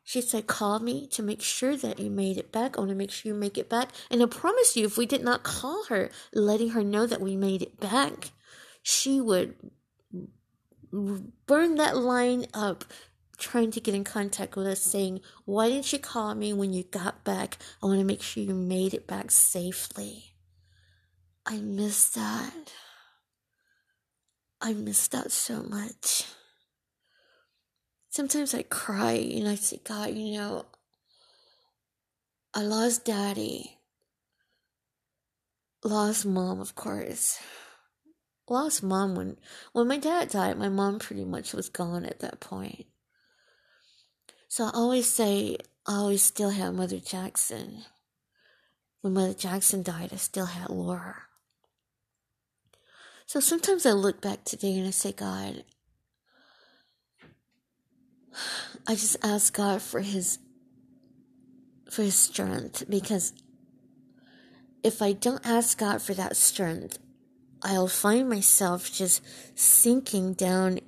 She 0.04 0.20
said, 0.20 0.46
Call 0.46 0.78
me 0.80 1.06
to 1.08 1.22
make 1.22 1.42
sure 1.42 1.76
that 1.76 1.98
you 1.98 2.10
made 2.10 2.36
it 2.36 2.52
back. 2.52 2.76
I 2.76 2.80
want 2.80 2.90
to 2.90 2.96
make 2.96 3.10
sure 3.10 3.32
you 3.32 3.38
make 3.38 3.56
it 3.56 3.70
back. 3.70 3.88
And 4.10 4.22
I 4.22 4.26
promise 4.26 4.76
you, 4.76 4.84
if 4.84 4.98
we 4.98 5.06
did 5.06 5.24
not 5.24 5.42
call 5.42 5.84
her, 5.88 6.10
letting 6.32 6.70
her 6.70 6.84
know 6.84 7.06
that 7.06 7.20
we 7.20 7.36
made 7.36 7.62
it 7.62 7.80
back, 7.80 8.30
she 8.82 9.20
would 9.20 9.54
burn 10.92 11.74
that 11.76 11.96
line 11.96 12.46
up, 12.54 12.84
trying 13.38 13.70
to 13.72 13.80
get 13.80 13.94
in 13.94 14.04
contact 14.04 14.56
with 14.56 14.66
us, 14.66 14.80
saying, 14.80 15.22
Why 15.44 15.70
didn't 15.70 15.92
you 15.92 15.98
call 15.98 16.34
me 16.34 16.52
when 16.52 16.72
you 16.72 16.84
got 16.84 17.24
back? 17.24 17.56
I 17.82 17.86
want 17.86 17.98
to 17.98 18.04
make 18.04 18.22
sure 18.22 18.42
you 18.42 18.54
made 18.54 18.92
it 18.92 19.06
back 19.06 19.30
safely. 19.30 20.35
I 21.46 21.58
miss 21.58 22.08
that. 22.10 22.72
I 24.60 24.72
miss 24.72 25.06
that 25.08 25.30
so 25.30 25.62
much. 25.62 26.24
Sometimes 28.10 28.52
I 28.52 28.62
cry 28.62 29.12
and 29.12 29.46
I 29.46 29.54
say, 29.54 29.80
God, 29.84 30.14
you 30.14 30.38
know, 30.38 30.66
I 32.52 32.62
lost 32.62 33.04
daddy. 33.04 33.78
Lost 35.84 36.26
mom, 36.26 36.58
of 36.60 36.74
course. 36.74 37.38
Lost 38.48 38.82
mom 38.82 39.14
when 39.14 39.36
when 39.72 39.86
my 39.86 39.98
dad 39.98 40.30
died, 40.30 40.58
my 40.58 40.68
mom 40.68 40.98
pretty 40.98 41.24
much 41.24 41.52
was 41.52 41.68
gone 41.68 42.04
at 42.04 42.20
that 42.20 42.40
point. 42.40 42.86
So 44.48 44.64
I 44.64 44.70
always 44.74 45.06
say 45.06 45.58
I 45.86 45.96
always 45.96 46.24
still 46.24 46.50
had 46.50 46.74
Mother 46.74 46.98
Jackson. 46.98 47.84
When 49.00 49.12
Mother 49.12 49.34
Jackson 49.34 49.84
died, 49.84 50.10
I 50.12 50.16
still 50.16 50.46
had 50.46 50.70
Laura. 50.70 51.26
So 53.26 53.40
sometimes 53.40 53.84
I 53.84 53.90
look 53.90 54.20
back 54.20 54.44
today 54.44 54.78
and 54.78 54.86
I 54.86 54.90
say, 54.90 55.10
God, 55.10 55.64
I 58.86 58.94
just 58.94 59.16
ask 59.22 59.52
God 59.52 59.82
for 59.82 60.00
his 60.00 60.38
for 61.90 62.02
his 62.02 62.14
strength 62.14 62.84
because 62.88 63.32
if 64.84 65.02
I 65.02 65.12
don't 65.12 65.44
ask 65.44 65.76
God 65.78 66.02
for 66.02 66.14
that 66.14 66.36
strength, 66.36 66.98
I'll 67.62 67.88
find 67.88 68.28
myself 68.28 68.92
just 68.92 69.22
sinking 69.58 70.34
down 70.34 70.78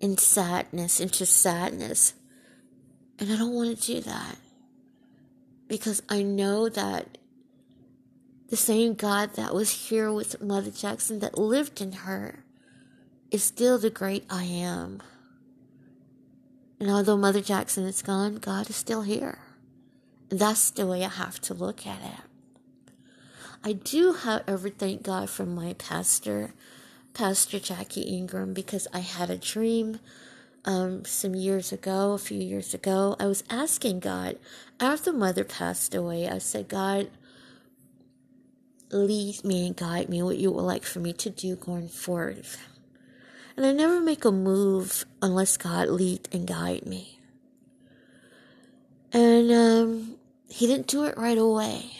in 0.00 0.18
sadness, 0.18 0.98
into 0.98 1.24
sadness. 1.24 2.14
And 3.20 3.30
I 3.30 3.36
don't 3.36 3.54
want 3.54 3.78
to 3.78 3.86
do 3.86 4.00
that 4.00 4.36
because 5.68 6.02
I 6.08 6.22
know 6.22 6.68
that 6.68 7.18
the 8.52 8.56
same 8.58 8.92
God 8.92 9.32
that 9.36 9.54
was 9.54 9.88
here 9.88 10.12
with 10.12 10.42
Mother 10.42 10.70
Jackson, 10.70 11.20
that 11.20 11.38
lived 11.38 11.80
in 11.80 11.92
her, 11.92 12.44
is 13.30 13.42
still 13.42 13.78
the 13.78 13.88
great 13.88 14.26
I 14.28 14.44
am. 14.44 15.00
And 16.78 16.90
although 16.90 17.16
Mother 17.16 17.40
Jackson 17.40 17.86
is 17.86 18.02
gone, 18.02 18.34
God 18.34 18.68
is 18.68 18.76
still 18.76 19.00
here. 19.00 19.38
And 20.30 20.38
that's 20.38 20.70
the 20.70 20.86
way 20.86 21.02
I 21.02 21.08
have 21.08 21.40
to 21.40 21.54
look 21.54 21.86
at 21.86 22.02
it. 22.02 22.92
I 23.64 23.72
do, 23.72 24.12
however, 24.12 24.68
thank 24.68 25.02
God 25.02 25.30
for 25.30 25.46
my 25.46 25.72
pastor, 25.72 26.52
Pastor 27.14 27.58
Jackie 27.58 28.02
Ingram, 28.02 28.52
because 28.52 28.86
I 28.92 28.98
had 28.98 29.30
a 29.30 29.38
dream 29.38 29.98
um, 30.66 31.06
some 31.06 31.34
years 31.34 31.72
ago, 31.72 32.12
a 32.12 32.18
few 32.18 32.42
years 32.42 32.74
ago. 32.74 33.16
I 33.18 33.24
was 33.24 33.44
asking 33.48 34.00
God, 34.00 34.36
after 34.78 35.10
Mother 35.10 35.42
passed 35.42 35.94
away, 35.94 36.28
I 36.28 36.36
said, 36.36 36.68
God, 36.68 37.08
lead 38.92 39.44
me 39.44 39.66
and 39.66 39.76
guide 39.76 40.08
me 40.08 40.22
what 40.22 40.38
you 40.38 40.50
would 40.50 40.62
like 40.62 40.84
for 40.84 41.00
me 41.00 41.12
to 41.14 41.30
do 41.30 41.56
going 41.56 41.88
forth. 41.88 42.58
And 43.56 43.66
I 43.66 43.72
never 43.72 44.00
make 44.00 44.24
a 44.24 44.32
move 44.32 45.04
unless 45.20 45.56
God 45.56 45.88
lead 45.88 46.28
and 46.32 46.46
guide 46.46 46.86
me. 46.86 47.18
And 49.12 49.52
um, 49.52 50.16
he 50.48 50.66
didn't 50.66 50.86
do 50.86 51.04
it 51.04 51.16
right 51.18 51.36
away. 51.36 51.90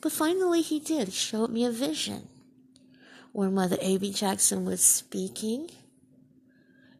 But 0.00 0.12
finally 0.12 0.62
he 0.62 0.80
did. 0.80 1.08
He 1.08 1.14
showed 1.14 1.50
me 1.50 1.64
a 1.64 1.70
vision 1.70 2.28
where 3.32 3.50
Mother 3.50 3.78
A.B. 3.80 4.12
Jackson 4.12 4.64
was 4.64 4.82
speaking. 4.82 5.70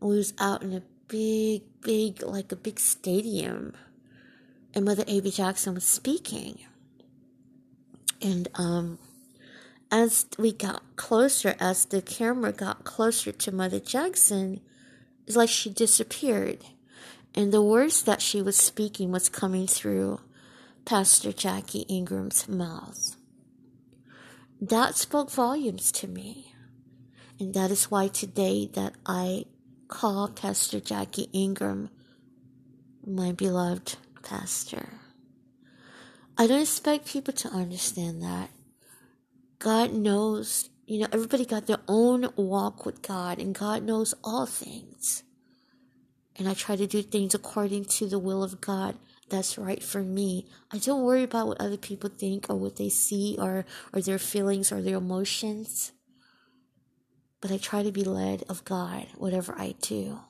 And 0.00 0.10
we 0.10 0.16
was 0.16 0.34
out 0.38 0.62
in 0.62 0.72
a 0.72 0.82
big, 1.08 1.62
big, 1.80 2.22
like 2.22 2.52
a 2.52 2.56
big 2.56 2.78
stadium. 2.78 3.74
And 4.74 4.84
Mother 4.84 5.04
A.B. 5.06 5.30
Jackson 5.30 5.74
was 5.74 5.84
speaking. 5.84 6.60
And 8.20 8.48
um, 8.54 8.98
as 9.90 10.26
we 10.38 10.52
got 10.52 10.96
closer, 10.96 11.54
as 11.60 11.84
the 11.84 12.02
camera 12.02 12.52
got 12.52 12.84
closer 12.84 13.32
to 13.32 13.52
Mother 13.52 13.80
Jackson, 13.80 14.60
it's 15.26 15.36
like 15.36 15.48
she 15.48 15.70
disappeared. 15.70 16.64
And 17.34 17.52
the 17.52 17.62
words 17.62 18.02
that 18.02 18.22
she 18.22 18.42
was 18.42 18.56
speaking 18.56 19.12
was 19.12 19.28
coming 19.28 19.66
through 19.66 20.20
Pastor 20.84 21.32
Jackie 21.32 21.86
Ingram's 21.88 22.48
mouth. 22.48 23.16
That 24.60 24.96
spoke 24.96 25.30
volumes 25.30 25.92
to 25.92 26.08
me. 26.08 26.54
And 27.38 27.54
that 27.54 27.70
is 27.70 27.90
why 27.90 28.08
today 28.08 28.68
that 28.72 28.94
I 29.06 29.44
call 29.86 30.28
Pastor 30.28 30.80
Jackie 30.80 31.28
Ingram 31.32 31.90
my 33.06 33.32
beloved 33.32 33.96
pastor. 34.22 34.88
I 36.40 36.46
don't 36.46 36.62
expect 36.62 37.08
people 37.08 37.34
to 37.34 37.48
understand 37.48 38.22
that. 38.22 38.50
God 39.58 39.92
knows, 39.92 40.70
you 40.86 41.00
know, 41.00 41.08
everybody 41.10 41.44
got 41.44 41.66
their 41.66 41.80
own 41.88 42.30
walk 42.36 42.86
with 42.86 43.02
God, 43.02 43.40
and 43.40 43.52
God 43.52 43.82
knows 43.82 44.14
all 44.22 44.46
things. 44.46 45.24
And 46.36 46.48
I 46.48 46.54
try 46.54 46.76
to 46.76 46.86
do 46.86 47.02
things 47.02 47.34
according 47.34 47.86
to 47.86 48.06
the 48.06 48.20
will 48.20 48.44
of 48.44 48.60
God 48.60 48.96
that's 49.28 49.58
right 49.58 49.82
for 49.82 50.04
me. 50.04 50.46
I 50.70 50.78
don't 50.78 51.02
worry 51.02 51.24
about 51.24 51.48
what 51.48 51.60
other 51.60 51.76
people 51.76 52.08
think 52.08 52.46
or 52.48 52.54
what 52.54 52.76
they 52.76 52.88
see 52.88 53.36
or, 53.36 53.66
or 53.92 54.00
their 54.00 54.20
feelings 54.20 54.70
or 54.70 54.80
their 54.80 54.98
emotions. 54.98 55.90
But 57.40 57.50
I 57.50 57.58
try 57.58 57.82
to 57.82 57.90
be 57.90 58.04
led 58.04 58.44
of 58.48 58.64
God, 58.64 59.08
whatever 59.16 59.56
I 59.58 59.74
do. 59.82 60.20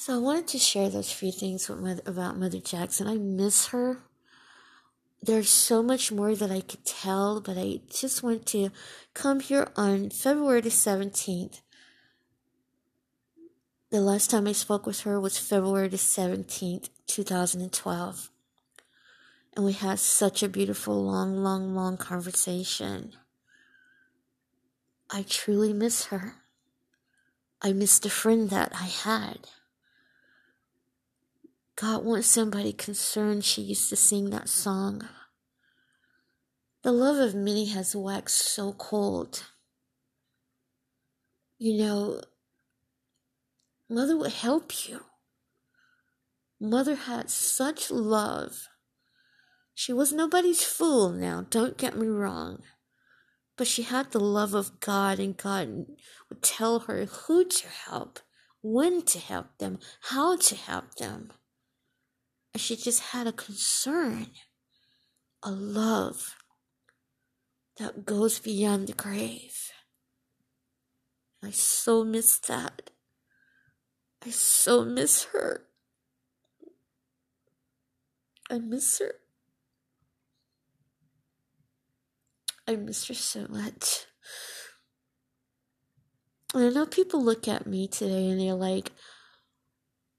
So 0.00 0.14
I 0.14 0.16
wanted 0.16 0.48
to 0.48 0.58
share 0.58 0.88
those 0.88 1.12
few 1.12 1.30
things 1.30 1.68
with 1.68 1.78
Mother, 1.78 2.00
about 2.06 2.38
Mother 2.38 2.58
Jackson. 2.58 3.06
I 3.06 3.18
miss 3.18 3.66
her. 3.66 3.98
There's 5.22 5.50
so 5.50 5.82
much 5.82 6.10
more 6.10 6.34
that 6.34 6.50
I 6.50 6.62
could 6.62 6.86
tell, 6.86 7.42
but 7.42 7.58
I 7.58 7.80
just 7.90 8.22
want 8.22 8.46
to 8.46 8.70
come 9.12 9.40
here 9.40 9.68
on 9.76 10.08
February 10.08 10.62
the 10.62 10.70
17th. 10.70 11.60
The 13.90 14.00
last 14.00 14.30
time 14.30 14.46
I 14.46 14.52
spoke 14.52 14.86
with 14.86 15.02
her 15.02 15.20
was 15.20 15.36
February 15.36 15.88
the 15.88 15.98
17th, 15.98 16.88
2012. 17.06 18.30
And 19.54 19.66
we 19.66 19.74
had 19.74 19.98
such 19.98 20.42
a 20.42 20.48
beautiful, 20.48 21.04
long, 21.04 21.36
long, 21.42 21.74
long 21.74 21.98
conversation. 21.98 23.12
I 25.10 25.26
truly 25.28 25.74
miss 25.74 26.06
her. 26.06 26.36
I 27.60 27.74
miss 27.74 27.98
the 27.98 28.08
friend 28.08 28.48
that 28.48 28.72
I 28.74 28.86
had. 28.86 29.40
God 31.80 32.04
wants 32.04 32.28
somebody 32.28 32.74
concerned. 32.74 33.42
She 33.42 33.62
used 33.62 33.88
to 33.88 33.96
sing 33.96 34.28
that 34.30 34.50
song. 34.50 35.08
The 36.82 36.92
love 36.92 37.16
of 37.16 37.34
many 37.34 37.66
has 37.66 37.96
waxed 37.96 38.54
so 38.54 38.74
cold. 38.74 39.44
You 41.58 41.78
know, 41.78 42.20
Mother 43.88 44.14
would 44.18 44.32
help 44.32 44.90
you. 44.90 45.04
Mother 46.60 46.96
had 46.96 47.30
such 47.30 47.90
love. 47.90 48.68
She 49.74 49.94
was 49.94 50.12
nobody's 50.12 50.62
fool 50.62 51.08
now, 51.08 51.46
don't 51.48 51.78
get 51.78 51.96
me 51.96 52.06
wrong. 52.06 52.62
But 53.56 53.66
she 53.66 53.84
had 53.84 54.10
the 54.10 54.20
love 54.20 54.52
of 54.52 54.80
God, 54.80 55.18
and 55.18 55.34
God 55.34 55.86
would 56.28 56.42
tell 56.42 56.80
her 56.80 57.06
who 57.06 57.46
to 57.46 57.68
help, 57.68 58.20
when 58.60 59.00
to 59.06 59.18
help 59.18 59.56
them, 59.56 59.78
how 60.02 60.36
to 60.36 60.54
help 60.54 60.96
them. 60.96 61.32
She 62.56 62.76
just 62.76 63.00
had 63.00 63.26
a 63.26 63.32
concern, 63.32 64.26
a 65.42 65.50
love 65.50 66.36
that 67.78 68.04
goes 68.04 68.38
beyond 68.38 68.86
the 68.86 68.92
grave. 68.92 69.72
I 71.42 71.50
so 71.50 72.04
miss 72.04 72.38
that. 72.40 72.90
I 74.24 74.30
so 74.30 74.84
miss 74.84 75.24
her. 75.32 75.66
I 78.50 78.58
miss 78.58 78.98
her. 78.98 79.14
I 82.68 82.76
miss 82.76 83.06
her 83.06 83.14
so 83.14 83.46
much. 83.48 84.06
And 86.52 86.64
I 86.64 86.68
know 86.68 86.84
people 86.84 87.22
look 87.22 87.48
at 87.48 87.66
me 87.66 87.88
today 87.88 88.28
and 88.28 88.40
they're 88.40 88.54
like, 88.54 88.92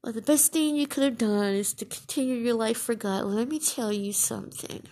well, 0.02 0.12
the 0.12 0.22
best 0.22 0.52
thing 0.52 0.74
you 0.74 0.86
could 0.88 1.04
have 1.04 1.18
done 1.18 1.54
is 1.54 1.72
to 1.74 1.84
continue 1.84 2.34
your 2.34 2.54
life 2.54 2.78
for 2.78 2.94
God. 2.94 3.24
Let 3.24 3.48
me 3.48 3.60
tell 3.60 3.92
you 3.92 4.12
something. 4.12 4.88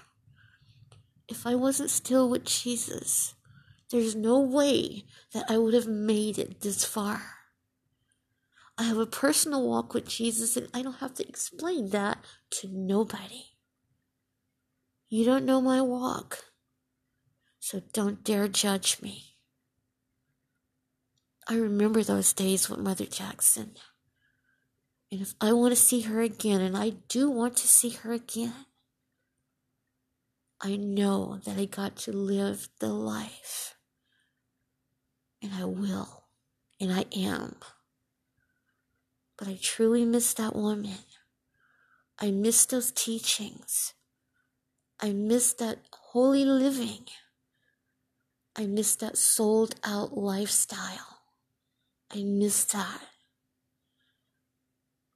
If 1.28 1.46
I 1.46 1.56
wasn't 1.56 1.90
still 1.90 2.28
with 2.28 2.44
Jesus, 2.44 3.34
there's 3.90 4.14
no 4.14 4.38
way 4.38 5.04
that 5.32 5.46
I 5.48 5.58
would 5.58 5.74
have 5.74 5.88
made 5.88 6.38
it 6.38 6.60
this 6.60 6.84
far. 6.84 7.22
I 8.78 8.84
have 8.84 8.98
a 8.98 9.06
personal 9.06 9.68
walk 9.68 9.94
with 9.94 10.08
Jesus, 10.08 10.56
and 10.56 10.68
I 10.72 10.82
don't 10.82 11.00
have 11.00 11.14
to 11.14 11.28
explain 11.28 11.90
that 11.90 12.18
to 12.52 12.68
nobody. 12.68 13.44
You 15.08 15.24
don't 15.24 15.44
know 15.44 15.60
my 15.60 15.82
walk, 15.82 16.44
so 17.58 17.82
don't 17.92 18.22
dare 18.22 18.46
judge 18.46 19.02
me. 19.02 19.36
I 21.48 21.56
remember 21.56 22.04
those 22.04 22.32
days 22.32 22.70
with 22.70 22.78
Mother 22.78 23.06
Jackson. 23.06 23.72
And 25.10 25.20
if 25.20 25.34
I 25.40 25.52
want 25.52 25.72
to 25.74 25.80
see 25.80 26.02
her 26.02 26.20
again, 26.20 26.60
and 26.60 26.76
I 26.76 26.90
do 27.08 27.30
want 27.30 27.56
to 27.58 27.66
see 27.66 27.90
her 27.90 28.12
again, 28.12 28.66
I 30.60 30.76
know 30.76 31.40
that 31.44 31.58
I 31.58 31.64
got 31.64 31.96
to 31.96 32.12
live 32.12 32.68
the 32.78 32.92
life. 32.92 33.74
And 35.42 35.52
I 35.54 35.64
will. 35.64 36.24
And 36.80 36.92
I 36.92 37.06
am. 37.16 37.56
But 39.36 39.48
I 39.48 39.58
truly 39.60 40.04
miss 40.04 40.34
that 40.34 40.54
woman. 40.54 40.98
I 42.18 42.30
miss 42.30 42.66
those 42.66 42.92
teachings. 42.92 43.94
I 45.00 45.12
miss 45.12 45.54
that 45.54 45.78
holy 45.90 46.44
living. 46.44 47.06
I 48.54 48.66
miss 48.66 48.94
that 48.96 49.16
sold 49.16 49.76
out 49.82 50.16
lifestyle. 50.16 51.20
I 52.14 52.22
miss 52.22 52.64
that. 52.66 53.00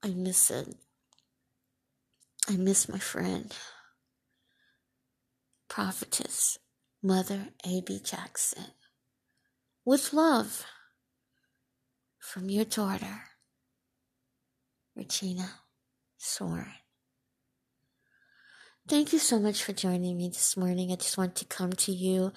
I 0.04 0.08
miss 0.08 0.50
it. 0.50 0.68
I 2.46 2.56
miss 2.56 2.90
my 2.90 2.98
friend, 2.98 3.50
prophetess, 5.66 6.58
Mother 7.02 7.48
A.B. 7.66 8.00
Jackson. 8.04 8.66
With 9.82 10.12
love 10.12 10.66
from 12.18 12.50
your 12.50 12.66
daughter, 12.66 13.22
Regina 14.94 15.52
Sworn. 16.18 16.74
Thank 18.86 19.14
you 19.14 19.18
so 19.18 19.38
much 19.38 19.62
for 19.62 19.72
joining 19.72 20.18
me 20.18 20.28
this 20.28 20.54
morning. 20.54 20.92
I 20.92 20.96
just 20.96 21.16
want 21.16 21.34
to 21.36 21.46
come 21.46 21.72
to 21.72 21.92
you 21.92 22.30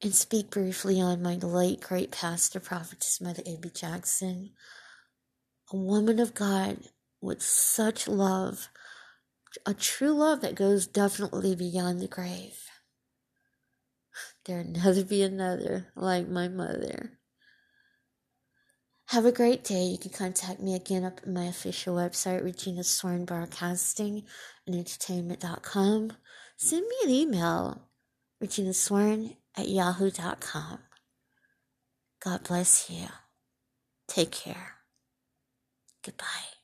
and 0.00 0.14
speak 0.14 0.50
briefly 0.50 1.00
on 1.00 1.22
my 1.22 1.34
late 1.34 1.80
great 1.80 2.12
pastor, 2.12 2.60
prophetess 2.60 3.20
Mother 3.20 3.42
A.B. 3.44 3.70
Jackson, 3.74 4.50
a 5.72 5.76
woman 5.76 6.20
of 6.20 6.34
God 6.34 6.78
with 7.20 7.42
such 7.42 8.08
love, 8.08 8.68
a 9.66 9.74
true 9.74 10.12
love 10.12 10.40
that 10.40 10.54
goes 10.54 10.86
definitely 10.86 11.54
beyond 11.54 12.00
the 12.00 12.08
grave. 12.08 12.58
There'll 14.44 14.66
never 14.66 15.04
be 15.04 15.22
another 15.22 15.88
like 15.94 16.28
my 16.28 16.48
mother. 16.48 17.18
Have 19.10 19.26
a 19.26 19.32
great 19.32 19.64
day. 19.64 19.82
You 19.86 19.98
can 19.98 20.12
contact 20.12 20.60
me 20.60 20.76
again 20.76 21.04
up 21.04 21.18
at 21.18 21.28
my 21.28 21.46
official 21.46 21.96
website, 21.96 22.44
Regina 22.44 22.84
Sworn 22.84 23.24
Broadcasting 23.24 24.22
and 24.68 24.76
Entertainment.com. 24.76 26.12
Send 26.56 26.86
me 26.86 26.96
an 27.02 27.10
email, 27.10 27.88
Regina 28.40 28.72
Sworn 28.72 29.34
at 29.56 29.68
yahoo.com. 29.68 30.78
God 32.22 32.44
bless 32.44 32.88
you. 32.88 33.06
Take 34.06 34.30
care. 34.30 34.74
Goodbye. 36.04 36.59